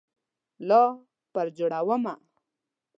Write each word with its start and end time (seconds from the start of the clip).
لار 0.67 0.89
پر 1.33 1.47
جوړومه 1.57 2.13